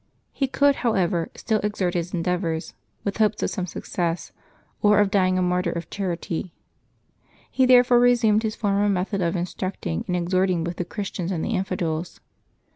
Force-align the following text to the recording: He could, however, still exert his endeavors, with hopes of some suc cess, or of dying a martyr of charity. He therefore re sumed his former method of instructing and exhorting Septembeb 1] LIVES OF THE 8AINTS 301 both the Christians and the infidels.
He 0.31 0.47
could, 0.47 0.77
however, 0.77 1.29
still 1.35 1.59
exert 1.59 1.93
his 1.93 2.11
endeavors, 2.11 2.73
with 3.03 3.17
hopes 3.17 3.43
of 3.43 3.51
some 3.51 3.67
suc 3.67 3.85
cess, 3.85 4.31
or 4.81 4.97
of 4.97 5.11
dying 5.11 5.37
a 5.37 5.43
martyr 5.43 5.71
of 5.71 5.91
charity. 5.91 6.55
He 7.51 7.67
therefore 7.67 7.99
re 7.99 8.13
sumed 8.15 8.41
his 8.41 8.55
former 8.55 8.89
method 8.89 9.21
of 9.21 9.35
instructing 9.35 10.03
and 10.07 10.15
exhorting 10.17 10.21
Septembeb 10.21 10.21
1] 10.21 10.23
LIVES 10.23 10.31
OF 10.31 10.37
THE 10.37 10.41
8AINTS 10.41 10.41
301 10.41 10.63
both 10.63 10.75
the 10.77 10.85
Christians 10.85 11.31
and 11.31 11.45
the 11.45 11.49
infidels. 11.49 12.19